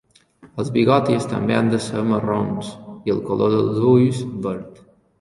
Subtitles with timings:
[0.63, 4.87] Els bigotis també han de ser marrons i el color dels ulls verd.